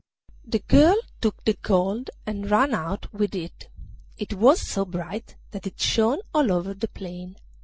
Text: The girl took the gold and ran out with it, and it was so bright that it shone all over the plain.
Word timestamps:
The 0.47 0.57
girl 0.57 0.97
took 1.21 1.43
the 1.45 1.53
gold 1.53 2.09
and 2.25 2.49
ran 2.49 2.73
out 2.73 3.13
with 3.13 3.35
it, 3.35 3.69
and 3.69 4.13
it 4.17 4.33
was 4.33 4.59
so 4.59 4.83
bright 4.83 5.35
that 5.51 5.67
it 5.67 5.79
shone 5.79 6.21
all 6.33 6.51
over 6.51 6.73
the 6.73 6.87
plain. 6.87 7.35